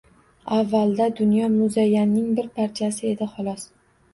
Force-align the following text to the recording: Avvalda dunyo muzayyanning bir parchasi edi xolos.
Avvalda 0.55 1.09
dunyo 1.19 1.49
muzayyanning 1.57 2.33
bir 2.41 2.51
parchasi 2.59 3.09
edi 3.13 3.29
xolos. 3.37 3.71